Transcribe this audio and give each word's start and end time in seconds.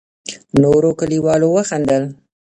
نورو 0.61 0.89
کليوالو 0.99 1.47
وخندل. 1.55 2.03